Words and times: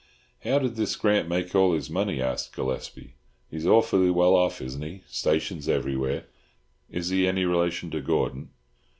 "How 0.45 0.57
did 0.57 0.77
this 0.77 0.95
Grant 0.95 1.29
make 1.29 1.53
all 1.53 1.73
his 1.73 1.87
money" 1.87 2.19
asked 2.19 2.55
Gillespie. 2.55 3.13
"He's 3.51 3.67
awfully 3.67 4.09
well 4.09 4.33
off, 4.33 4.59
isn't 4.59 4.81
he? 4.81 5.03
Stations 5.05 5.69
everywhere? 5.69 6.25
Is 6.89 7.09
he 7.09 7.27
any 7.27 7.45
relation 7.45 7.91
to 7.91 8.01
Gordon?" 8.01 8.49